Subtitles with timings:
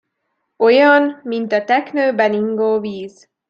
[0.57, 3.29] Olyan, mint a teknőben ingó víz.